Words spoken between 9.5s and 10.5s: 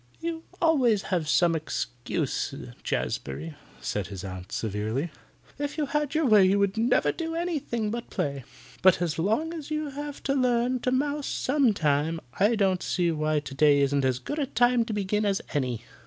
as you have to